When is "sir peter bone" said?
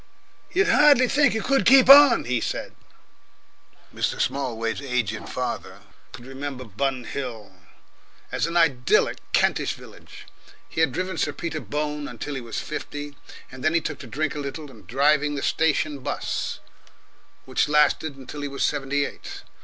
11.19-12.07